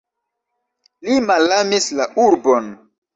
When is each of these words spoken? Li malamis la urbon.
Li 1.07 1.17
malamis 1.27 1.89
la 1.99 2.09
urbon. 2.25 2.73